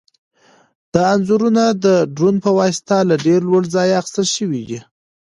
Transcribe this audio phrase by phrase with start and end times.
[0.93, 4.79] دا انځورونه د ډرون په واسطه له ډېر لوړ ځایه اخیستل شوي دي.